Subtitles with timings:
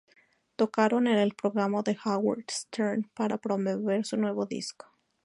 [0.55, 4.87] Tocaron en el programa de Howard Stern para promover su nuevo disco.